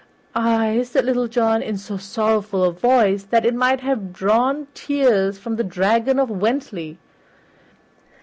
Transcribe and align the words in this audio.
"Ay," 0.33 0.81
said 0.81 1.05
Little 1.05 1.27
John 1.27 1.61
in 1.61 1.77
so 1.77 1.95
sorrowful 1.95 2.63
a 2.63 2.71
voice 2.71 3.21
that 3.25 3.45
it 3.45 3.53
might 3.53 3.81
have 3.81 4.11
drawn 4.11 4.65
tears 4.73 5.37
from 5.37 5.57
the 5.57 5.63
Dragon 5.63 6.17
of 6.17 6.27
Wentley. 6.27 6.97